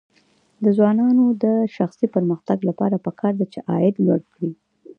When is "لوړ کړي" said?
4.05-4.51